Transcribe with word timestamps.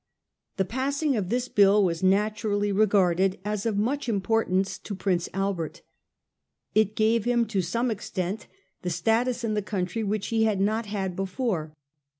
The 0.57 0.65
passing 0.65 1.15
of 1.15 1.29
this 1.29 1.47
bill 1.47 1.83
was 1.85 2.01
naturally 2.01 2.71
regarded 2.71 3.37
as 3.45 3.67
of 3.67 3.77
much 3.77 4.09
importance 4.09 4.79
to 4.79 4.95
Prince 4.95 5.29
Albert. 5.31 5.83
It 6.73 6.95
gave 6.95 7.25
him 7.25 7.45
io 7.53 7.61
some 7.61 7.91
extent 7.91 8.47
the 8.81 8.89
status 8.89 9.43
in 9.43 9.53
the 9.53 9.61
country 9.61 10.03
which 10.03 10.29
he 10.29 10.45
had 10.45 10.59
not 10.59 10.87
had 10.87 11.15
before. 11.15 11.75